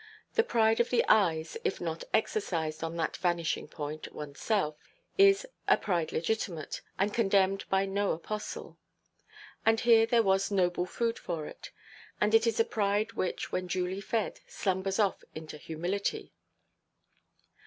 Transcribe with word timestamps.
The 0.33 0.41
pride 0.41 0.79
of 0.79 0.89
the 0.89 1.05
eyes, 1.07 1.57
if 1.63 1.79
not 1.79 2.03
exercised 2.11 2.83
on 2.83 2.95
that 2.95 3.17
vanishing 3.17 3.67
point, 3.67 4.11
oneself, 4.11 4.75
is 5.15 5.45
a 5.67 5.77
pride 5.77 6.11
legitimate, 6.11 6.81
and 6.97 7.13
condemned 7.13 7.65
by 7.69 7.85
no 7.85 8.11
apostle. 8.11 8.79
And 9.63 9.79
here 9.81 10.07
there 10.07 10.23
was 10.23 10.49
noble 10.49 10.87
food 10.87 11.19
for 11.19 11.45
it; 11.45 11.69
and 12.19 12.33
it 12.33 12.47
is 12.47 12.59
a 12.59 12.65
pride 12.65 13.13
which, 13.13 13.51
when 13.51 13.67
duly 13.67 14.01
fed, 14.01 14.39
slumbers 14.47 14.97
off 14.97 15.23
into 15.35 15.59
humility. 15.59 16.33